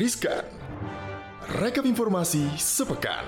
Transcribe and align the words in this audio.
Riskan. 0.00 0.48
Rekap 1.60 1.84
informasi 1.84 2.48
sepekan. 2.56 3.20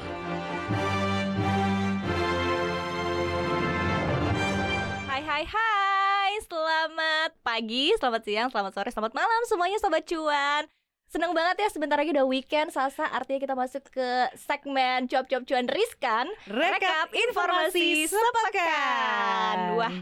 Hai 5.04 5.21
hai 5.21 5.45
hai, 5.45 6.32
selamat 6.48 7.37
pagi, 7.45 7.93
selamat 8.01 8.24
siang, 8.24 8.48
selamat 8.48 8.72
sore, 8.72 8.88
selamat 8.88 9.12
malam 9.12 9.40
semuanya 9.53 9.76
Sobat 9.85 10.08
Cuan 10.08 10.65
Senang 11.12 11.37
banget 11.37 11.61
ya 11.61 11.69
sebentar 11.69 12.01
lagi 12.01 12.16
udah 12.16 12.24
weekend 12.24 12.72
Salsa 12.72 13.04
artinya 13.04 13.44
kita 13.44 13.52
masuk 13.52 13.93
ke 13.93 14.33
segmen 14.33 15.12
Cuap-Cuap 15.12 15.44
Cuan 15.44 15.69
Riskan 15.69 16.25
Rekap 16.48 17.12
informasi 17.12 18.09
sepekan. 18.09 19.77
Wah, 19.77 19.93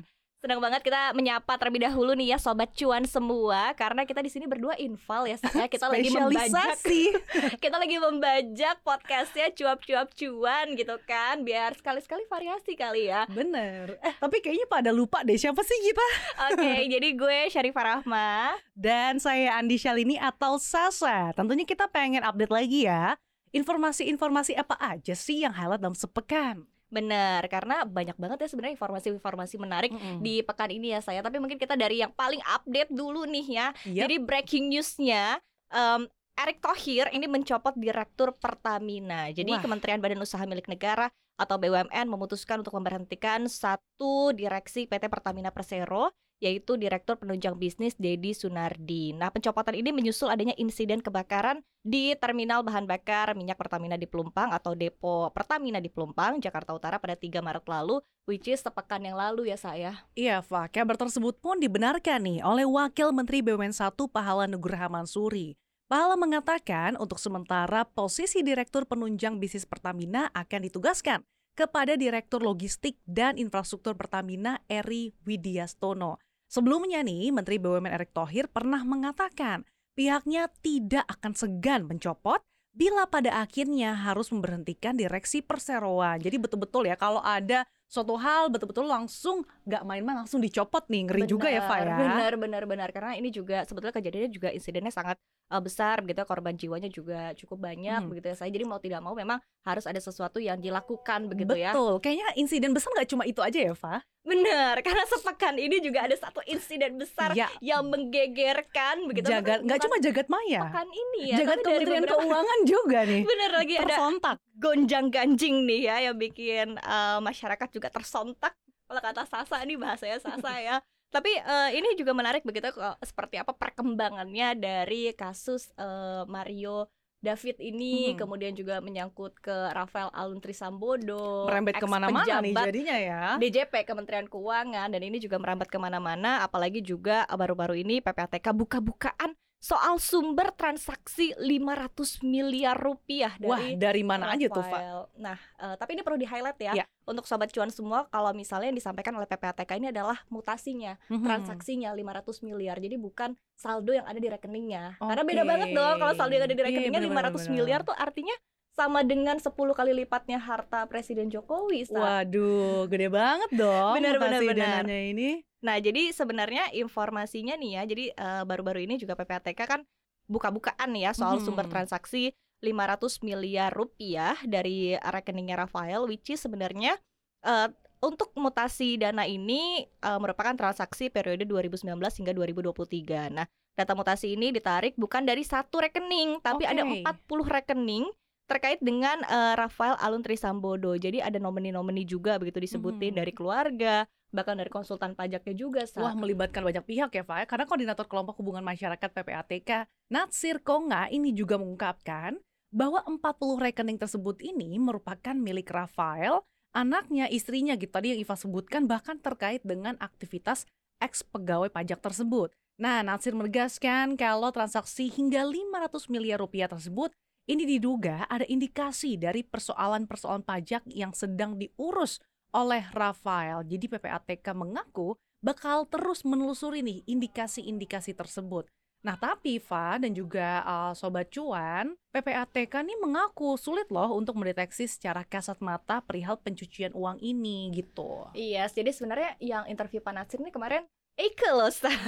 Senang 0.41 0.57
banget 0.57 0.81
kita 0.81 1.13
menyapa 1.13 1.53
terlebih 1.61 1.85
dahulu 1.85 2.17
nih 2.17 2.33
ya 2.33 2.39
sobat 2.41 2.73
cuan 2.73 3.05
semua 3.05 3.77
karena 3.77 4.09
kita 4.09 4.25
di 4.25 4.33
sini 4.33 4.49
berdua 4.49 4.73
inval 4.81 5.29
ya 5.29 5.37
saya 5.37 5.69
kita 5.69 5.85
lagi 5.85 6.09
membajak 6.09 6.81
kita 7.69 7.77
lagi 7.77 8.01
membajak 8.01 8.81
podcastnya 8.81 9.53
cuap-cuap 9.53 10.09
cuan 10.17 10.73
gitu 10.81 10.97
kan 11.05 11.45
biar 11.45 11.77
sekali-sekali 11.77 12.25
variasi 12.25 12.73
kali 12.73 13.13
ya. 13.13 13.29
Bener. 13.29 14.01
Eh, 14.01 14.17
tapi 14.17 14.41
kayaknya 14.41 14.65
pada 14.65 14.97
lupa 14.97 15.21
deh 15.21 15.37
siapa 15.37 15.61
sih 15.61 15.77
kita? 15.77 16.09
Oke, 16.57 16.73
jadi 16.97 17.09
gue 17.13 17.39
Syarifah 17.53 17.85
Rahma. 18.01 18.57
Dan 18.73 19.21
saya 19.21 19.61
Andi 19.61 19.77
Shalini 19.77 20.17
atau 20.17 20.57
Sasa. 20.57 21.37
Tentunya 21.37 21.69
kita 21.69 21.85
pengen 21.93 22.25
update 22.25 22.49
lagi 22.49 22.89
ya. 22.89 23.13
Informasi-informasi 23.53 24.57
apa 24.57 24.73
aja 24.81 25.13
sih 25.13 25.45
yang 25.45 25.53
highlight 25.53 25.85
dalam 25.85 25.93
sepekan? 25.93 26.65
Bener, 26.91 27.47
karena 27.47 27.87
banyak 27.87 28.19
banget 28.19 28.39
ya 28.45 28.49
sebenarnya 28.51 28.75
informasi-informasi 28.75 29.57
menarik 29.63 29.91
Mm-mm. 29.95 30.19
di 30.21 30.43
pekan 30.43 30.75
ini 30.75 30.93
ya 30.93 31.01
saya. 31.01 31.23
Tapi 31.23 31.39
mungkin 31.39 31.57
kita 31.57 31.79
dari 31.79 32.03
yang 32.03 32.11
paling 32.11 32.43
update 32.43 32.91
dulu 32.91 33.25
nih 33.31 33.47
ya. 33.47 33.67
Yap. 33.87 34.07
Jadi 34.07 34.15
breaking 34.19 34.75
newsnya, 34.75 35.39
em, 35.71 36.11
Erick 36.35 36.59
Thohir 36.59 37.07
ini 37.15 37.31
mencopot 37.31 37.77
Direktur 37.79 38.35
Pertamina. 38.35 39.31
Jadi 39.31 39.55
Wah. 39.55 39.63
Kementerian 39.63 40.03
Badan 40.03 40.25
Usaha 40.25 40.43
Milik 40.49 40.67
Negara 40.67 41.07
atau 41.41 41.57
BUMN 41.57 42.05
memutuskan 42.05 42.61
untuk 42.61 42.77
memberhentikan 42.77 43.49
satu 43.49 44.35
direksi 44.37 44.85
PT 44.85 45.09
Pertamina 45.09 45.49
Persero 45.49 46.13
yaitu 46.41 46.81
Direktur 46.81 47.21
Penunjang 47.21 47.61
Bisnis 47.61 47.95
Dedi 48.01 48.33
Sunardi. 48.33 49.13
Nah, 49.13 49.29
pencopotan 49.29 49.77
ini 49.77 49.93
menyusul 49.93 50.33
adanya 50.33 50.57
insiden 50.57 51.05
kebakaran 51.05 51.61
di 51.85 52.17
Terminal 52.17 52.65
Bahan 52.65 52.89
Bakar 52.89 53.37
Minyak 53.37 53.61
Pertamina 53.61 54.01
di 54.01 54.09
Pelumpang 54.09 54.51
atau 54.51 54.73
Depo 54.73 55.29
Pertamina 55.37 55.79
di 55.79 55.93
Pelumpang, 55.93 56.41
Jakarta 56.41 56.73
Utara 56.73 56.97
pada 56.97 57.15
3 57.15 57.45
Maret 57.45 57.69
lalu, 57.69 58.01
which 58.25 58.49
is 58.49 58.65
sepekan 58.65 59.05
yang 59.05 59.21
lalu 59.21 59.53
ya 59.53 59.61
saya. 59.61 60.09
Iya, 60.17 60.41
Fa. 60.41 60.67
Kabar 60.73 60.97
tersebut 60.97 61.37
pun 61.39 61.61
dibenarkan 61.61 62.25
nih 62.25 62.41
oleh 62.41 62.65
Wakil 62.65 63.13
Menteri 63.13 63.45
BUMN 63.45 63.77
1 63.77 63.93
Pahala 64.09 64.49
Nugraha 64.49 64.89
Mansuri. 64.89 65.61
Pahala 65.91 66.15
mengatakan 66.15 66.95
untuk 66.97 67.19
sementara 67.19 67.83
posisi 67.85 68.47
Direktur 68.47 68.87
Penunjang 68.87 69.43
Bisnis 69.43 69.67
Pertamina 69.67 70.31
akan 70.33 70.71
ditugaskan 70.71 71.27
kepada 71.59 71.99
Direktur 71.99 72.41
Logistik 72.47 72.97
dan 73.05 73.37
Infrastruktur 73.37 73.99
Pertamina 73.99 74.63
Eri 74.71 75.13
Widiastono. 75.27 76.23
Sebelumnya 76.51 77.07
nih, 77.07 77.31
Menteri 77.31 77.63
BUMN 77.63 77.95
Erick 77.95 78.11
Thohir 78.11 78.51
pernah 78.51 78.83
mengatakan 78.83 79.63
pihaknya 79.95 80.51
tidak 80.59 81.07
akan 81.07 81.39
segan 81.39 81.87
mencopot 81.87 82.43
bila 82.75 83.07
pada 83.07 83.39
akhirnya 83.39 83.95
harus 83.95 84.35
memberhentikan 84.35 84.99
direksi 84.99 85.47
perseroan. 85.47 86.19
Jadi 86.19 86.43
betul-betul 86.43 86.91
ya 86.91 86.99
kalau 86.99 87.23
ada 87.23 87.63
suatu 87.87 88.19
hal 88.19 88.51
betul-betul 88.51 88.87
langsung 88.87 89.47
nggak 89.63 89.83
main-main 89.87 90.27
langsung 90.27 90.43
dicopot 90.43 90.91
nih 90.91 91.07
ngeri 91.07 91.23
juga 91.31 91.47
ya 91.51 91.63
Fa 91.71 91.87
ya. 91.87 91.95
Benar, 91.95 92.33
benar, 92.35 92.63
benar. 92.67 92.89
Karena 92.91 93.15
ini 93.15 93.31
juga 93.31 93.63
sebetulnya 93.63 93.95
kejadiannya 93.95 94.31
juga 94.35 94.49
insidennya 94.51 94.91
sangat 94.91 95.23
uh, 95.51 95.59
besar 95.59 95.99
begitu, 95.99 96.23
korban 96.23 96.55
jiwanya 96.55 96.87
juga 96.87 97.35
cukup 97.35 97.59
banyak 97.61 97.99
Hmm. 97.99 98.09
begitu 98.09 98.27
ya. 98.27 98.37
Saya 98.37 98.49
jadi 98.49 98.65
mau 98.65 98.79
tidak 98.79 98.99
mau 98.99 99.13
memang 99.13 99.37
harus 99.61 99.85
ada 99.85 99.99
sesuatu 99.99 100.39
yang 100.39 100.57
dilakukan 100.57 101.27
begitu 101.27 101.53
ya. 101.55 101.71
Betul, 101.71 101.99
kayaknya 101.99 102.27
insiden 102.35 102.71
besar 102.71 102.89
nggak 102.93 103.09
cuma 103.09 103.25
itu 103.25 103.41
aja 103.41 103.61
ya 103.61 103.75
Fa. 103.75 104.01
Benar, 104.21 104.79
karena 104.87 105.05
sepekan 105.05 105.57
ini 105.57 105.81
juga 105.81 106.03
ada 106.03 106.15
satu 106.15 106.41
insiden 106.45 106.97
besar 106.97 107.33
Ya, 107.33 107.51
yang 107.59 107.83
menggegerkan 107.85 109.05
begitu. 109.05 109.29
jagat 109.29 109.61
nggak 109.61 109.81
cuma 109.81 109.97
jagat 109.99 110.27
maya, 110.27 110.61
pekan 110.63 110.89
ini 110.89 111.23
ya, 111.31 111.37
jagat 111.41 111.59
Kementerian 111.59 112.03
beberapa- 112.05 112.23
Keuangan 112.23 112.59
juga 112.65 112.99
nih. 113.03 113.23
Bener 113.29 113.51
lagi 113.53 113.75
ada 113.77 113.87
Tersontak. 113.91 114.37
gonjang 114.55 115.07
ganjing 115.09 115.57
nih 115.65 115.81
ya 115.83 115.97
yang 116.03 116.17
bikin 116.17 116.77
uh, 116.79 117.19
masyarakat 117.19 117.69
juga 117.71 117.89
tersontak 117.89 118.53
kalau 118.85 119.01
kata 119.01 119.25
Sasa 119.25 119.63
ini 119.63 119.75
bahasanya 119.75 120.19
Sasa 120.19 120.53
ya 120.59 120.77
tapi 121.11 121.31
uh, 121.37 121.71
ini 121.71 121.95
juga 121.95 122.15
menarik 122.15 122.43
begitu 122.43 122.71
kok, 122.71 122.97
seperti 123.03 123.37
apa 123.37 123.51
perkembangannya 123.51 124.55
dari 124.55 125.11
kasus 125.13 125.75
uh, 125.75 126.23
Mario 126.25 126.87
David 127.21 127.61
ini 127.61 128.15
Mhm. 128.15 128.17
kemudian 128.17 128.57
juga 128.57 128.81
menyangkut 128.81 129.37
ke 129.39 129.53
Rafael 129.77 130.09
Aluntri 130.11 130.57
Sambodo 130.57 131.45
Merembet 131.45 131.77
ke 131.77 131.85
mana-mana 131.85 132.41
nih 132.41 132.57
jadinya 132.57 132.97
ya. 132.97 133.23
DJP 133.37 133.85
Kementerian 133.85 134.25
Keuangan 134.25 134.89
dan 134.89 135.03
ini 135.05 135.21
juga 135.21 135.37
merambat 135.37 135.69
ke 135.69 135.77
mana-mana 135.77 136.41
apalagi 136.41 136.81
juga 136.81 137.29
baru-baru 137.29 137.77
ini 137.77 138.01
PPATK 138.01 138.57
buka-bukaan 138.57 139.37
soal 139.61 140.01
sumber 140.01 140.57
transaksi 140.57 141.37
500 141.37 142.25
miliar 142.25 142.73
rupiah 142.75 143.37
Wah, 143.39 143.61
dari 143.61 143.77
dari 143.77 144.03
mana 144.03 144.33
aja 144.33 144.49
tuh? 144.49 144.65
Rafael. 144.65 145.01
Nah, 145.15 145.37
eh, 145.37 145.77
tapi 145.77 145.95
ini 145.95 146.03
perlu 146.03 146.17
di-highlight 146.17 146.59
ya, 146.59 146.73
Ya. 146.75 146.85
untuk 147.05 147.29
sobat 147.29 147.53
cuan 147.53 147.69
semua 147.69 148.09
kalau 148.09 148.33
misalnya 148.33 148.73
yang 148.73 148.81
disampaikan 148.81 149.13
oleh 149.13 149.29
PPATK 149.29 149.77
ini 149.77 149.93
adalah 149.93 150.25
mutasinya, 150.27 150.97
Mhm. 151.07 151.23
transaksinya 151.23 151.93
500 151.93 152.41
miliar. 152.41 152.81
Jadi 152.81 152.97
bukan 152.97 153.37
saldo 153.53 153.93
yang 153.93 154.09
ada 154.09 154.17
di 154.17 154.27
rekeningnya. 154.27 154.97
Karena 154.97 155.21
Oke. 155.21 155.29
beda 155.29 155.43
banget 155.45 155.69
dong 155.71 155.97
kalau 156.01 156.15
saldo 156.17 156.33
yang 156.33 156.49
ada 156.49 156.57
di 156.57 156.59
Iya, 156.59 156.67
rekeningnya 156.73 157.01
bener, 157.05 157.13
500 157.13 157.45
bener, 157.45 157.53
miliar 157.53 157.81
bener. 157.85 157.89
tuh 157.93 157.97
artinya 158.01 158.37
sama 158.71 159.03
dengan 159.03 159.37
10 159.37 159.51
kali 159.53 159.93
lipatnya 159.93 160.39
harta 160.39 160.87
Presiden 160.87 161.29
Jokowi. 161.29 161.85
Sa. 161.85 161.99
Waduh, 161.99 162.87
gede 162.87 163.09
banget 163.09 163.51
dong 163.53 163.95
bener. 163.99 164.17
dananya 164.57 165.01
ini. 165.11 165.31
Nah, 165.61 165.77
jadi 165.77 166.09
sebenarnya 166.11 166.73
informasinya 166.73 167.53
nih 167.55 167.71
ya, 167.77 167.83
jadi 167.85 168.05
eh, 168.11 168.43
baru-baru 168.45 168.81
ini 168.81 168.97
juga 168.97 169.13
PPATK 169.13 169.61
kan 169.69 169.81
buka-bukaan 170.25 170.95
ya 170.95 171.13
soal 171.13 171.37
Mhm. 171.37 171.45
sumber 171.45 171.67
transaksi 171.67 172.33
500 172.61 173.21
miliar 173.21 173.69
rupiah 173.69 174.37
dari 174.43 174.95
rekeningnya 174.95 175.59
Rafael, 175.59 176.07
which 176.07 176.31
is 176.31 176.41
sebenarnya 176.41 176.97
eh, 177.41 177.69
untuk 178.01 178.33
mutasi 178.35 178.97
dana 178.97 179.25
ini 179.25 179.85
eh, 179.85 180.19
merupakan 180.19 180.53
transaksi 180.55 181.09
periode 181.09 181.45
2019 181.45 182.17
hingga 182.17 182.33
2023. 182.33 183.29
Nah, 183.29 183.45
data 183.73 183.93
mutasi 183.93 184.33
ini 184.33 184.49
ditarik 184.51 184.97
bukan 184.97 185.25
dari 185.25 185.41
satu 185.41 185.81
rekening, 185.81 186.41
tapi 186.41 186.65
ada 186.65 186.85
Oke. 186.85 187.01
40 187.01 187.45
rekening 187.45 188.09
terkait 188.51 188.83
dengan 188.83 189.23
eh, 189.23 189.55
Rafael 189.55 189.95
Aluntri 190.03 190.35
Sambodo. 190.35 190.99
Jadi 190.99 191.23
ada 191.23 191.39
nomini-nomini 191.39 192.03
juga 192.03 192.35
begitu 192.43 192.59
disebutin 192.59 193.15
Mhm. 193.15 193.19
dari 193.23 193.31
keluarga, 193.31 193.95
bahkan 194.35 194.59
dari 194.59 194.67
konsultan 194.67 195.15
pajaknya 195.15 195.55
juga. 195.55 195.87
Sa. 195.87 196.03
Wah 196.03 196.19
melibatkan 196.19 196.67
banyak 196.67 196.83
pihak 196.83 197.15
ya 197.15 197.23
Fa 197.23 197.47
Karena 197.47 197.71
koordinator 197.71 198.11
kelompok 198.11 198.43
hubungan 198.43 198.67
masyarakat 198.67 199.07
PPATK 199.15 199.87
Natsir 200.11 200.59
Konga 200.67 201.07
ini 201.15 201.31
juga 201.31 201.55
mengungkapkan 201.63 202.35
bahwa 202.75 203.03
40 203.07 203.59
rekening 203.63 203.99
tersebut 203.99 204.43
ini 204.43 204.79
merupakan 204.79 205.35
milik 205.35 205.71
Rafael, 205.71 206.43
anaknya, 206.71 207.27
istrinya 207.27 207.75
gitu 207.75 207.91
tadi 207.91 208.15
yang 208.15 208.23
Iva 208.23 208.35
sebutkan 208.39 208.87
bahkan 208.87 209.19
terkait 209.19 209.63
dengan 209.63 209.95
aktivitas 209.99 210.67
ex 211.03 211.23
pegawai 211.27 211.71
pajak 211.71 211.99
tersebut. 211.99 212.55
Nah, 212.79 213.03
Natsir 213.03 213.35
menegaskan 213.35 214.15
kalau 214.15 214.55
transaksi 214.55 215.11
hingga 215.11 215.43
500 215.45 216.09
miliar 216.09 216.39
rupiah 216.39 216.71
tersebut 216.71 217.11
ini 217.51 217.67
diduga 217.67 218.31
ada 218.31 218.47
indikasi 218.47 219.19
dari 219.19 219.43
persoalan-persoalan 219.43 220.47
pajak 220.47 220.87
yang 220.87 221.11
sedang 221.11 221.59
diurus 221.59 222.23
oleh 222.55 222.87
Rafael. 222.95 223.67
Jadi 223.67 223.91
PPATK 223.91 224.55
mengaku 224.55 225.19
bakal 225.43 225.91
terus 225.91 226.23
menelusuri 226.23 226.87
nih 226.87 227.03
indikasi-indikasi 227.11 228.15
tersebut. 228.15 228.71
Nah 229.01 229.17
tapi 229.17 229.57
Fa 229.57 229.97
dan 229.97 230.13
juga 230.13 230.61
uh, 230.63 230.93
Sobat 230.93 231.33
Cuan, 231.33 231.97
PPATK 232.13 232.85
nih 232.85 232.99
mengaku 233.01 233.57
sulit 233.57 233.89
loh 233.89 234.13
untuk 234.13 234.37
mendeteksi 234.37 234.85
secara 234.85 235.25
kasat 235.25 235.59
mata 235.65 236.05
perihal 236.05 236.37
pencucian 236.37 236.93
uang 236.93 237.17
ini 237.19 237.73
gitu. 237.73 238.29
Iya, 238.37 238.69
jadi 238.69 238.93
sebenarnya 238.93 239.31
yang 239.41 239.65
interview 239.67 240.05
Pak 240.05 240.13
Natsir 240.13 240.39
ini 240.45 240.53
kemarin 240.53 240.85
Eike. 241.21 241.51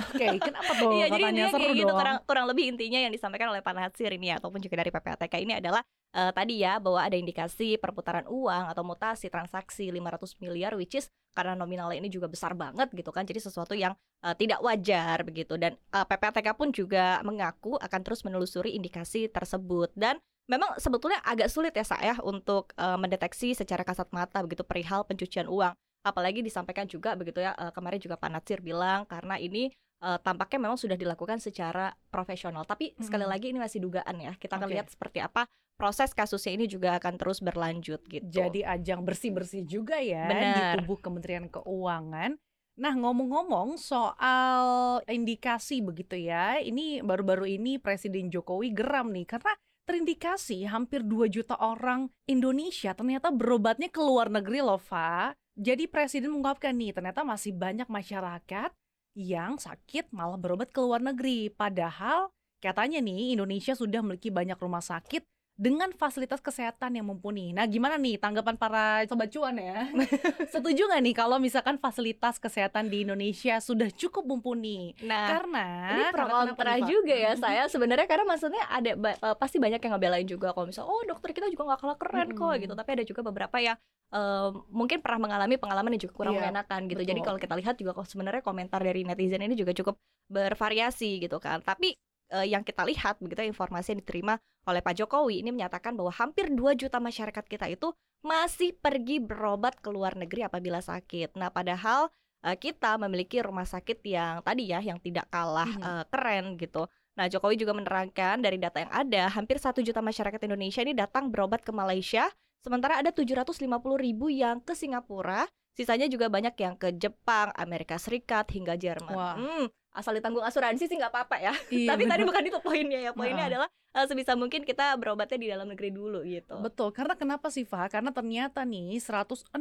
Oke, 0.08 0.26
kenapa 0.40 0.72
tuh 0.80 0.90
Iya, 0.96 1.06
jadi 1.12 1.24
seru 1.52 1.60
kayak 1.60 1.76
gitu 1.76 1.92
dong? 1.92 1.98
kurang, 2.00 2.16
kurang 2.24 2.46
lebih 2.48 2.64
intinya 2.72 2.98
yang 3.00 3.12
disampaikan 3.12 3.52
oleh 3.52 3.60
Pak 3.60 3.74
Natsir 3.76 4.10
ini 4.16 4.32
ya, 4.32 4.40
ataupun 4.40 4.64
juga 4.64 4.80
dari 4.80 4.88
PPATK 4.88 5.34
ini 5.44 5.52
adalah 5.60 5.84
eh, 6.16 6.32
tadi 6.32 6.64
ya 6.64 6.80
bahwa 6.80 7.00
ada 7.04 7.16
indikasi 7.16 7.76
perputaran 7.76 8.24
uang 8.24 8.72
atau 8.72 8.82
mutasi 8.84 9.28
transaksi 9.28 9.92
500 9.92 10.40
miliar 10.40 10.72
which 10.76 10.96
is 10.96 11.12
karena 11.32 11.56
nominalnya 11.56 12.00
ini 12.00 12.08
juga 12.08 12.28
besar 12.28 12.56
banget 12.56 12.88
gitu 12.92 13.12
kan. 13.12 13.28
Jadi 13.28 13.40
sesuatu 13.44 13.76
yang 13.76 13.92
eh, 14.24 14.34
tidak 14.36 14.64
wajar 14.64 15.20
begitu 15.28 15.60
dan 15.60 15.76
eh, 15.76 16.06
PPATK 16.08 16.48
pun 16.56 16.72
juga 16.72 17.20
mengaku 17.20 17.76
akan 17.76 18.00
terus 18.00 18.24
menelusuri 18.24 18.72
indikasi 18.72 19.28
tersebut 19.28 19.92
dan 19.92 20.16
memang 20.50 20.74
sebetulnya 20.76 21.22
agak 21.22 21.48
sulit 21.52 21.72
ya 21.76 21.84
saya 21.84 22.14
untuk 22.24 22.72
eh, 22.76 22.98
mendeteksi 22.98 23.52
secara 23.52 23.84
kasat 23.84 24.08
mata 24.10 24.40
begitu 24.40 24.64
perihal 24.64 25.04
pencucian 25.04 25.46
uang 25.46 25.76
apalagi 26.02 26.42
disampaikan 26.42 26.86
juga 26.90 27.14
begitu 27.14 27.40
ya 27.40 27.54
kemarin 27.70 27.98
juga 28.02 28.18
Pak 28.18 28.30
Natsir 28.30 28.58
bilang 28.58 29.06
karena 29.06 29.38
ini 29.38 29.70
uh, 30.02 30.18
tampaknya 30.18 30.68
memang 30.68 30.78
sudah 30.78 30.98
dilakukan 30.98 31.38
secara 31.38 31.94
profesional. 32.10 32.66
Tapi 32.66 32.98
sekali 32.98 33.22
Mm-mm. 33.24 33.32
lagi 33.32 33.46
ini 33.54 33.58
masih 33.62 33.78
dugaan 33.78 34.18
ya. 34.18 34.32
Kita 34.34 34.58
akan 34.58 34.68
Oke. 34.68 34.74
lihat 34.74 34.86
seperti 34.90 35.22
apa 35.22 35.46
proses 35.78 36.12
kasusnya 36.12 36.52
ini 36.58 36.66
juga 36.70 36.98
akan 36.98 37.14
terus 37.16 37.38
berlanjut 37.40 38.02
gitu. 38.06 38.26
Jadi 38.28 38.62
ajang 38.66 39.02
bersih-bersih 39.02 39.66
juga 39.66 39.98
ya 39.98 40.28
di 40.28 40.34
Benar. 40.34 40.74
tubuh 40.82 40.98
Kementerian 41.00 41.46
Keuangan. 41.48 42.38
Nah, 42.72 42.94
ngomong-ngomong 42.96 43.76
soal 43.76 45.00
indikasi 45.04 45.84
begitu 45.84 46.16
ya. 46.16 46.56
Ini 46.56 47.04
baru-baru 47.04 47.44
ini 47.60 47.76
Presiden 47.76 48.32
Jokowi 48.32 48.72
geram 48.72 49.12
nih 49.12 49.28
karena 49.28 49.52
terindikasi 49.84 50.64
hampir 50.70 51.02
2 51.02 51.26
juta 51.28 51.58
orang 51.58 52.08
Indonesia 52.30 52.94
ternyata 52.94 53.34
berobatnya 53.34 53.90
ke 53.90 54.00
luar 54.00 54.30
negeri 54.30 54.62
loh, 54.62 54.80
Fa. 54.80 55.34
Jadi 55.62 55.86
Presiden 55.86 56.34
mengungkapkan 56.34 56.74
nih, 56.74 56.90
ternyata 56.90 57.22
masih 57.22 57.54
banyak 57.54 57.86
masyarakat 57.86 58.74
yang 59.14 59.62
sakit 59.62 60.10
malah 60.10 60.34
berobat 60.34 60.74
ke 60.74 60.82
luar 60.82 60.98
negeri. 60.98 61.54
Padahal 61.54 62.34
katanya 62.58 62.98
nih 62.98 63.38
Indonesia 63.38 63.78
sudah 63.78 64.02
memiliki 64.02 64.34
banyak 64.34 64.58
rumah 64.58 64.82
sakit 64.82 65.22
dengan 65.52 65.92
fasilitas 65.92 66.40
kesehatan 66.40 66.96
yang 66.96 67.06
mumpuni. 67.06 67.52
Nah, 67.52 67.68
gimana 67.68 67.94
nih 67.94 68.16
tanggapan 68.16 68.56
para 68.56 69.04
sobat 69.04 69.28
cuan 69.28 69.54
ya? 69.56 69.86
Setuju 70.54 70.88
nggak 70.88 71.02
nih 71.04 71.14
kalau 71.14 71.36
misalkan 71.36 71.76
fasilitas 71.76 72.40
kesehatan 72.40 72.88
di 72.88 73.04
Indonesia 73.04 73.60
sudah 73.60 73.92
cukup 73.92 74.24
mumpuni? 74.26 74.96
Nah, 75.04 75.28
karena 75.28 75.66
ini 75.92 76.02
pro 76.08 76.24
kontra 76.26 76.74
juga 76.82 77.14
ya 77.14 77.32
saya 77.36 77.68
sebenarnya 77.68 78.08
karena 78.08 78.24
maksudnya 78.24 78.64
ada 78.66 78.96
ba- 78.96 79.14
eh, 79.14 79.36
pasti 79.36 79.60
banyak 79.60 79.78
yang 79.78 79.92
ngebelain 79.94 80.26
juga 80.26 80.50
kalau 80.50 80.66
misal 80.66 80.88
oh 80.88 81.04
dokter 81.04 81.30
kita 81.30 81.46
juga 81.46 81.68
nggak 81.68 81.80
kalah 81.80 81.98
keren 82.00 82.28
kok 82.32 82.42
Mm-mm. 82.48 82.62
gitu 82.64 82.72
tapi 82.74 82.90
ada 82.96 83.04
juga 83.04 83.20
beberapa 83.22 83.56
yang 83.60 83.76
eh, 84.10 84.48
mungkin 84.72 84.98
pernah 85.04 85.20
mengalami 85.20 85.60
pengalaman 85.60 85.94
yang 85.94 86.02
juga 86.08 86.14
kurang 86.16 86.32
Iya, 86.34 86.48
mengenakan 86.48 86.80
gitu 86.88 87.02
jadi 87.02 87.12
betul. 87.14 87.26
kalau 87.28 87.38
kita 87.38 87.54
lihat 87.60 87.74
juga 87.76 87.92
kok 87.92 88.08
sebenarnya 88.08 88.42
komentar 88.42 88.80
dari 88.80 89.04
netizen 89.04 89.44
ini 89.44 89.54
juga 89.54 89.72
cukup 89.72 90.00
bervariasi 90.26 91.20
gitu 91.20 91.36
kan 91.38 91.60
tapi 91.60 91.92
eh, 92.32 92.48
yang 92.48 92.64
kita 92.64 92.82
lihat 92.88 93.20
begitu 93.20 93.44
informasi 93.44 93.92
yang 93.94 94.00
diterima 94.00 94.34
oleh 94.64 94.80
Pak 94.80 94.94
Jokowi 94.96 95.42
ini 95.42 95.50
menyatakan 95.50 95.92
bahwa 95.92 96.10
hampir 96.14 96.48
2 96.48 96.72
juta 96.74 96.96
masyarakat 96.98 97.44
kita 97.44 97.66
itu 97.68 97.92
masih 98.22 98.72
pergi 98.78 99.18
berobat 99.18 99.82
ke 99.82 99.90
luar 99.90 100.14
negeri 100.14 100.46
apabila 100.46 100.78
sakit. 100.78 101.34
Nah, 101.36 101.50
padahal 101.50 102.08
eh, 102.42 102.56
kita 102.58 102.98
memiliki 102.98 103.38
rumah 103.42 103.66
sakit 103.66 104.02
yang 104.02 104.42
tadi 104.42 104.70
ya 104.70 104.82
yang 104.82 104.98
tidak 104.98 105.30
kalah 105.30 105.68
Mhm. 105.68 105.82
eh, 105.82 106.04
keren 106.10 106.44
gitu. 106.58 106.86
Nah, 107.12 107.28
Jokowi 107.28 107.60
juga 107.60 107.76
menerangkan 107.76 108.40
dari 108.40 108.56
data 108.56 108.80
yang 108.80 108.88
ada, 108.88 109.28
hampir 109.28 109.60
satu 109.60 109.84
juta 109.84 110.00
masyarakat 110.00 110.40
Indonesia 110.48 110.80
ini 110.80 110.96
datang 110.96 111.28
berobat 111.28 111.60
ke 111.60 111.68
Malaysia, 111.68 112.32
sementara 112.62 113.02
ada 113.02 113.10
750 113.10 113.58
ribu 113.98 114.30
yang 114.30 114.62
ke 114.62 114.72
Singapura, 114.72 115.44
sisanya 115.74 116.06
juga 116.06 116.30
banyak 116.30 116.54
yang 116.56 116.74
ke 116.78 116.94
Jepang, 116.96 117.50
Amerika 117.58 117.98
Serikat 117.98 118.48
hingga 118.54 118.78
Jerman. 118.78 119.12
Wah. 119.12 119.36
Hmm, 119.36 119.66
asal 119.92 120.16
ditanggung 120.16 120.44
asuransi 120.46 120.88
sih 120.88 120.96
nggak 120.96 121.12
apa-apa 121.12 121.36
ya. 121.42 121.52
Iya, 121.68 121.88
Tapi 121.92 122.08
tadi 122.08 122.22
bener. 122.24 122.28
bukan 122.32 122.42
itu 122.48 122.58
poinnya 122.62 123.00
ya. 123.02 123.10
Poinnya 123.12 123.44
Heeh. 123.44 123.52
adalah 123.58 123.68
eh, 123.68 124.06
sebisa 124.08 124.32
mungkin 124.38 124.64
kita 124.64 124.96
berobatnya 124.96 125.38
di 125.42 125.48
dalam 125.52 125.68
negeri 125.68 125.90
dulu 125.92 126.24
gitu. 126.24 126.56
Betul, 126.62 126.94
karena 126.96 127.14
kenapa 127.18 127.52
sih 127.52 127.66
Fa? 127.68 127.90
Karena 127.92 128.08
ternyata 128.14 128.64
nih 128.64 128.96
165 128.96 129.52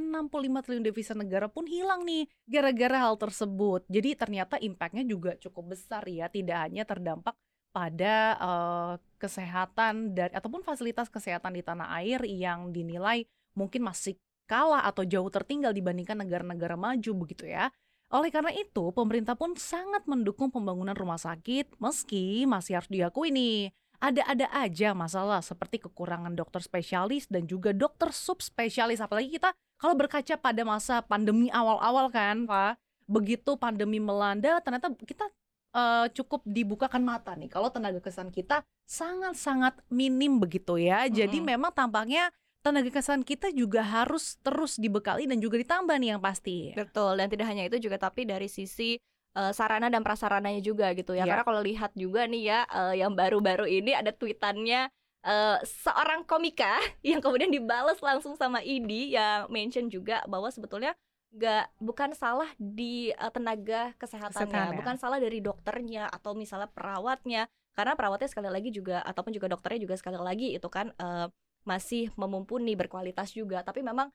triliun 0.64 0.86
devisa 0.86 1.14
negara 1.18 1.52
pun 1.52 1.68
hilang 1.68 2.08
nih 2.08 2.30
gara-gara 2.48 3.10
hal 3.10 3.20
tersebut. 3.20 3.84
Jadi 3.92 4.16
ternyata 4.16 4.56
impactnya 4.62 5.04
juga 5.04 5.36
cukup 5.36 5.76
besar 5.76 6.06
ya, 6.08 6.32
tidak 6.32 6.70
hanya 6.70 6.88
terdampak 6.88 7.36
pada 7.72 8.16
eh, 8.38 8.94
kesehatan 9.18 10.14
dan 10.14 10.30
ataupun 10.36 10.62
fasilitas 10.62 11.08
kesehatan 11.08 11.56
di 11.56 11.64
tanah 11.64 11.92
air 12.04 12.22
yang 12.28 12.76
dinilai 12.76 13.26
mungkin 13.56 13.84
masih 13.88 14.16
kalah 14.48 14.84
atau 14.84 15.08
jauh 15.08 15.32
tertinggal 15.32 15.72
dibandingkan 15.72 16.20
negara-negara 16.20 16.76
maju 16.76 17.12
begitu 17.24 17.48
ya. 17.48 17.72
Oleh 18.12 18.28
karena 18.28 18.52
itu, 18.52 18.92
pemerintah 18.92 19.40
pun 19.40 19.56
sangat 19.56 20.04
mendukung 20.04 20.52
pembangunan 20.52 20.92
rumah 20.92 21.16
sakit 21.16 21.80
meski 21.80 22.44
masih 22.44 22.84
harus 22.84 22.92
diakui 22.92 23.32
nih 23.32 23.72
ada-ada 24.02 24.50
aja 24.50 24.98
masalah 24.98 25.46
seperti 25.46 25.78
kekurangan 25.86 26.34
dokter 26.34 26.60
spesialis 26.60 27.30
dan 27.30 27.46
juga 27.46 27.70
dokter 27.70 28.10
subspesialis 28.10 28.98
apalagi 28.98 29.38
kita 29.38 29.54
kalau 29.78 29.94
berkaca 29.94 30.36
pada 30.42 30.66
masa 30.66 31.06
pandemi 31.06 31.54
awal-awal 31.54 32.10
kan 32.10 32.50
Pak 32.50 32.82
begitu 33.06 33.54
pandemi 33.62 34.02
melanda 34.02 34.58
ternyata 34.66 34.90
kita 35.06 35.30
eh, 35.76 36.08
cukup 36.12 36.44
dibukakan 36.44 37.04
mata 37.04 37.36
nih 37.36 37.48
kalau 37.48 37.72
tenaga 37.72 38.00
kesehatan 38.04 38.32
kita 38.32 38.64
sangat-sangat 38.86 39.80
minim 39.88 40.38
begitu 40.38 40.76
ya 40.78 41.08
jadi 41.08 41.38
Mm-mm. 41.40 41.52
memang 41.56 41.72
tampaknya 41.72 42.32
tenaga 42.62 42.94
kesehatan 42.94 43.26
kita 43.26 43.50
juga 43.50 43.82
harus 43.82 44.38
terus 44.46 44.78
dibekali 44.78 45.26
dan 45.26 45.42
juga 45.42 45.58
ditambah 45.58 45.98
nih 45.98 46.10
yang 46.16 46.22
pasti 46.22 46.72
Betul, 46.78 47.18
dan 47.18 47.28
tidak 47.28 47.50
hanya 47.50 47.66
itu 47.66 47.82
juga 47.82 47.98
tapi 47.98 48.24
dari 48.30 48.46
sisi 48.46 49.02
eh, 49.34 49.52
sarana 49.52 49.90
dan 49.90 50.06
prasarananya 50.06 50.62
juga 50.62 50.94
gitu 50.94 51.18
ya. 51.18 51.26
Iya. 51.26 51.30
Karena 51.34 51.46
kalau 51.46 51.62
lihat 51.66 51.92
juga 51.98 52.30
nih 52.30 52.44
ya 52.46 52.60
eh, 52.70 53.02
yang 53.02 53.18
baru-baru 53.18 53.66
ini 53.66 53.98
ada 53.98 54.14
tweetannya 54.14 54.94
eh, 55.26 55.58
seorang 55.66 56.22
komika 56.30 56.78
yang 57.10 57.18
kemudian 57.20 57.50
dibalas 57.50 57.98
langsung 57.98 58.38
sama 58.38 58.62
ID 58.62 59.18
yang 59.18 59.50
mention 59.50 59.90
juga 59.90 60.22
bahwa 60.30 60.54
sebetulnya 60.54 60.94
nggak 61.32 61.66
bukan 61.80 62.12
salah 62.12 62.50
di 62.60 63.10
eh, 63.10 63.32
tenaga 63.32 63.96
kesehatannya, 63.96 64.52
Kesehatan 64.52 64.68
ya. 64.72 64.78
bukan 64.78 64.96
salah 65.00 65.18
dari 65.18 65.40
dokternya 65.40 66.12
atau 66.12 66.36
misalnya 66.36 66.68
perawatnya. 66.68 67.48
Karena 67.72 67.96
perawatnya 67.96 68.28
sekali 68.28 68.52
lagi 68.52 68.68
juga 68.70 69.00
ataupun 69.02 69.32
juga 69.32 69.48
dokternya 69.48 69.80
juga 69.88 69.96
sekali 69.96 70.20
lagi 70.20 70.52
itu 70.52 70.68
kan 70.68 70.92
eh, 70.92 71.28
masih 71.64 72.12
memumpuni 72.16 72.76
berkualitas 72.76 73.32
juga. 73.32 73.64
Tapi 73.64 73.80
memang 73.82 74.12